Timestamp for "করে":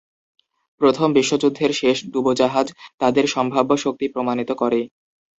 4.61-4.79